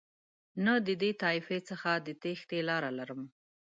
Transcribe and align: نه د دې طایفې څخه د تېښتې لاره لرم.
نه 0.65 0.73
د 0.87 0.87
دې 1.01 1.11
طایفې 1.21 1.59
څخه 1.69 1.89
د 2.05 2.07
تېښتې 2.21 2.59
لاره 2.69 2.89
لرم. 2.99 3.21